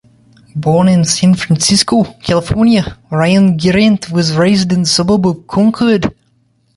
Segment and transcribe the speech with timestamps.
[0.55, 6.15] Born in San Francisco, California, Ryanen-Grant was raised in the suburb of Concord.